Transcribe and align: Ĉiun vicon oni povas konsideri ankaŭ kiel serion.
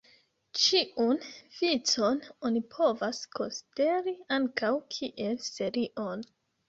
Ĉiun 0.59 1.19
vicon 1.57 2.17
oni 2.49 2.63
povas 2.77 3.19
konsideri 3.37 4.15
ankaŭ 4.39 4.73
kiel 4.97 5.41
serion. 5.53 6.27